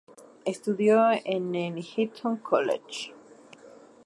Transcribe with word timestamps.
Estudió 0.45 0.99
en 1.25 1.53
el 1.53 1.85
Eton 1.95 2.37
College. 2.37 3.13